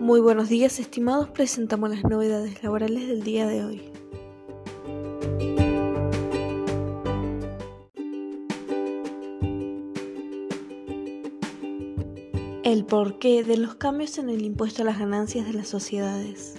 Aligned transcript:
Muy 0.00 0.20
buenos 0.20 0.48
días 0.48 0.80
estimados, 0.80 1.28
presentamos 1.28 1.90
las 1.90 2.04
novedades 2.04 2.62
laborales 2.62 3.06
del 3.06 3.22
día 3.22 3.46
de 3.46 3.64
hoy. 3.66 3.82
El 12.64 12.86
porqué 12.86 13.44
de 13.44 13.58
los 13.58 13.74
cambios 13.74 14.16
en 14.16 14.30
el 14.30 14.40
impuesto 14.40 14.80
a 14.80 14.86
las 14.86 14.98
ganancias 14.98 15.44
de 15.44 15.52
las 15.52 15.68
sociedades. 15.68 16.54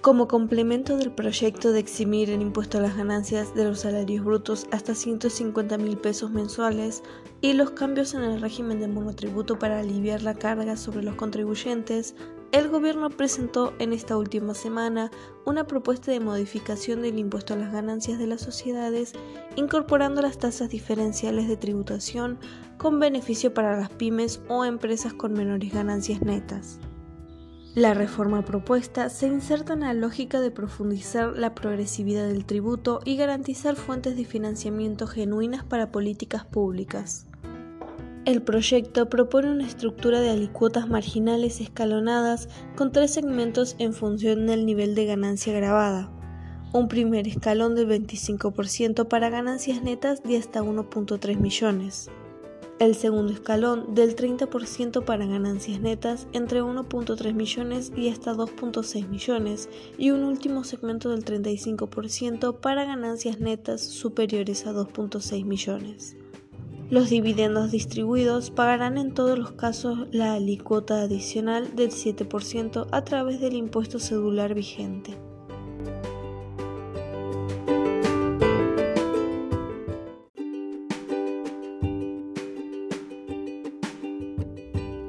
Como 0.00 0.26
complemento 0.26 0.96
del 0.96 1.12
proyecto 1.12 1.70
de 1.70 1.78
eximir 1.78 2.30
el 2.30 2.42
impuesto 2.42 2.78
a 2.78 2.80
las 2.80 2.96
ganancias 2.96 3.54
de 3.54 3.64
los 3.64 3.80
salarios 3.80 4.24
brutos 4.24 4.66
hasta 4.72 4.96
150 4.96 5.78
mil 5.78 5.98
pesos 5.98 6.32
mensuales 6.32 7.04
y 7.40 7.52
los 7.52 7.70
cambios 7.70 8.14
en 8.14 8.22
el 8.22 8.40
régimen 8.40 8.80
de 8.80 8.88
monotributo 8.88 9.56
para 9.56 9.78
aliviar 9.78 10.22
la 10.22 10.34
carga 10.34 10.76
sobre 10.76 11.04
los 11.04 11.14
contribuyentes, 11.14 12.16
el 12.52 12.68
gobierno 12.68 13.10
presentó 13.10 13.72
en 13.78 13.92
esta 13.92 14.16
última 14.16 14.54
semana 14.54 15.10
una 15.44 15.66
propuesta 15.66 16.12
de 16.12 16.20
modificación 16.20 17.02
del 17.02 17.18
impuesto 17.18 17.54
a 17.54 17.56
las 17.56 17.72
ganancias 17.72 18.18
de 18.18 18.26
las 18.26 18.40
sociedades, 18.40 19.12
incorporando 19.56 20.22
las 20.22 20.38
tasas 20.38 20.70
diferenciales 20.70 21.48
de 21.48 21.56
tributación 21.56 22.38
con 22.78 23.00
beneficio 23.00 23.52
para 23.52 23.76
las 23.76 23.90
pymes 23.90 24.40
o 24.48 24.64
empresas 24.64 25.12
con 25.12 25.32
menores 25.32 25.72
ganancias 25.72 26.22
netas. 26.22 26.78
La 27.74 27.92
reforma 27.92 28.42
propuesta 28.42 29.10
se 29.10 29.26
inserta 29.26 29.74
en 29.74 29.80
la 29.80 29.92
lógica 29.92 30.40
de 30.40 30.50
profundizar 30.50 31.36
la 31.36 31.54
progresividad 31.54 32.26
del 32.26 32.46
tributo 32.46 33.00
y 33.04 33.16
garantizar 33.16 33.76
fuentes 33.76 34.16
de 34.16 34.24
financiamiento 34.24 35.06
genuinas 35.06 35.62
para 35.62 35.92
políticas 35.92 36.46
públicas. 36.46 37.26
El 38.26 38.42
proyecto 38.42 39.08
propone 39.08 39.52
una 39.52 39.64
estructura 39.64 40.20
de 40.20 40.30
alicuotas 40.30 40.88
marginales 40.88 41.60
escalonadas 41.60 42.48
con 42.74 42.90
tres 42.90 43.12
segmentos 43.12 43.76
en 43.78 43.92
función 43.92 44.48
del 44.48 44.66
nivel 44.66 44.96
de 44.96 45.06
ganancia 45.06 45.52
grabada. 45.52 46.10
Un 46.72 46.88
primer 46.88 47.28
escalón 47.28 47.76
del 47.76 47.88
25% 47.88 49.06
para 49.06 49.30
ganancias 49.30 49.80
netas 49.80 50.24
de 50.24 50.38
hasta 50.38 50.60
1.3 50.60 51.36
millones 51.38 52.10
el 52.78 52.94
segundo 52.94 53.32
escalón 53.32 53.94
del 53.94 54.14
30% 54.14 55.04
para 55.04 55.26
ganancias 55.26 55.80
netas 55.80 56.26
entre 56.32 56.62
1.3 56.62 57.32
millones 57.32 57.92
y 57.96 58.10
hasta 58.10 58.34
2.6 58.34 59.08
millones 59.08 59.68
y 59.96 60.10
un 60.10 60.24
último 60.24 60.62
segmento 60.62 61.10
del 61.10 61.24
35% 61.24 62.60
para 62.60 62.84
ganancias 62.84 63.40
netas 63.40 63.80
superiores 63.80 64.66
a 64.66 64.72
2.6 64.72 65.44
millones. 65.44 66.16
Los 66.88 67.10
dividendos 67.10 67.72
distribuidos 67.72 68.52
pagarán 68.52 68.96
en 68.96 69.12
todos 69.12 69.36
los 69.36 69.50
casos 69.50 70.06
la 70.12 70.34
alícuota 70.34 71.02
adicional 71.02 71.74
del 71.74 71.90
7% 71.90 72.86
a 72.92 73.02
través 73.02 73.40
del 73.40 73.54
impuesto 73.54 73.98
cedular 73.98 74.54
vigente. 74.54 75.16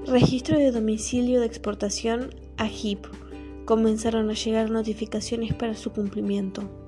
Registro 0.08 0.58
de 0.58 0.72
domicilio 0.72 1.42
de 1.42 1.46
exportación 1.46 2.34
a. 2.58 2.68
Comenzaron 3.66 4.32
a 4.32 4.34
llegar 4.34 4.72
notificaciones 4.72 5.54
para 5.54 5.76
su 5.76 5.92
cumplimiento. 5.92 6.87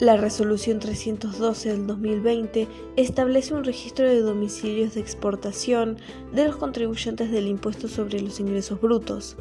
La 0.00 0.16
resolución 0.16 0.80
312 0.80 1.68
del 1.68 1.86
2020 1.86 2.66
establece 2.96 3.54
un 3.54 3.62
registro 3.62 4.08
de 4.08 4.22
domicilios 4.22 4.94
de 4.94 5.00
exportación 5.00 5.98
de 6.32 6.46
los 6.46 6.56
contribuyentes 6.56 7.30
del 7.30 7.46
impuesto 7.46 7.86
sobre 7.86 8.20
los 8.20 8.40
ingresos 8.40 8.80
brutos. 8.80 9.36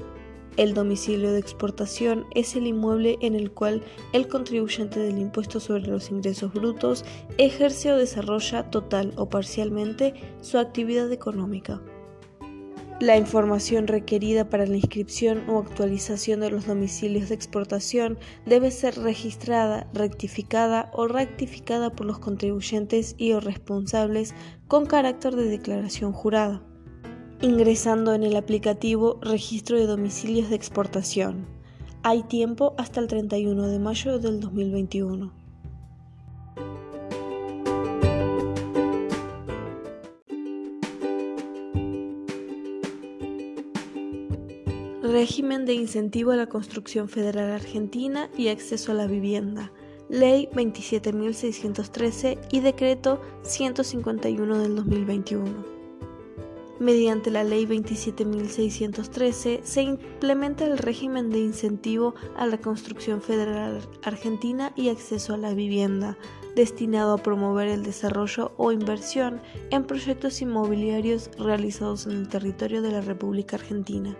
El 0.55 0.75
domicilio 0.75 1.31
de 1.31 1.39
exportación 1.39 2.27
es 2.35 2.55
el 2.55 2.67
inmueble 2.67 3.17
en 3.21 3.33
el 3.33 3.49
cual 3.49 3.81
el 4.13 4.27
contribuyente 4.27 4.99
del 4.99 5.17
impuesto 5.17 5.59
sobre 5.59 5.87
los 5.87 6.11
ingresos 6.11 6.53
brutos 6.53 7.03
ejerce 7.39 7.91
o 7.91 7.97
desarrolla 7.97 8.69
total 8.69 9.11
o 9.15 9.27
parcialmente 9.29 10.13
su 10.41 10.59
actividad 10.59 11.11
económica. 11.11 11.81
La 12.99 13.17
información 13.17 13.87
requerida 13.87 14.49
para 14.49 14.67
la 14.67 14.77
inscripción 14.77 15.49
o 15.49 15.57
actualización 15.57 16.39
de 16.39 16.51
los 16.51 16.67
domicilios 16.67 17.29
de 17.29 17.35
exportación 17.35 18.17
debe 18.45 18.71
ser 18.71 18.97
registrada, 18.97 19.89
rectificada 19.93 20.91
o 20.93 21.07
rectificada 21.07 21.89
por 21.89 22.05
los 22.05 22.19
contribuyentes 22.19 23.15
y 23.17 23.33
o 23.33 23.39
responsables 23.39 24.35
con 24.67 24.85
carácter 24.85 25.35
de 25.35 25.45
declaración 25.45 26.13
jurada, 26.13 26.61
ingresando 27.41 28.13
en 28.13 28.23
el 28.23 28.35
aplicativo 28.35 29.19
Registro 29.21 29.77
de 29.77 29.87
Domicilios 29.87 30.49
de 30.49 30.55
Exportación. 30.55 31.47
Hay 32.03 32.23
tiempo 32.23 32.75
hasta 32.77 32.99
el 32.99 33.07
31 33.07 33.67
de 33.67 33.79
mayo 33.79 34.19
del 34.19 34.39
2021. 34.39 35.42
Régimen 45.03 45.65
de 45.65 45.73
incentivo 45.73 46.31
a 46.31 46.37
la 46.37 46.47
construcción 46.47 47.09
federal 47.09 47.51
argentina 47.51 48.29
y 48.37 48.47
acceso 48.47 48.93
a 48.93 48.95
la 48.95 49.05
vivienda. 49.05 49.69
Ley 50.07 50.47
27.613 50.53 52.39
y 52.53 52.61
Decreto 52.61 53.21
151 53.41 54.59
del 54.59 54.77
2021. 54.77 55.43
Mediante 56.79 57.31
la 57.31 57.43
Ley 57.43 57.65
27.613 57.65 59.61
se 59.61 59.81
implementa 59.81 60.63
el 60.63 60.77
régimen 60.77 61.31
de 61.31 61.39
incentivo 61.39 62.15
a 62.37 62.47
la 62.47 62.59
construcción 62.59 63.21
federal 63.21 63.81
argentina 64.03 64.71
y 64.77 64.87
acceso 64.87 65.33
a 65.33 65.37
la 65.37 65.53
vivienda, 65.53 66.17
destinado 66.55 67.15
a 67.15 67.17
promover 67.21 67.67
el 67.67 67.83
desarrollo 67.83 68.53
o 68.55 68.71
inversión 68.71 69.41
en 69.69 69.83
proyectos 69.83 70.41
inmobiliarios 70.41 71.29
realizados 71.37 72.05
en 72.05 72.13
el 72.13 72.29
territorio 72.29 72.81
de 72.81 72.91
la 72.91 73.01
República 73.01 73.57
Argentina. 73.57 74.17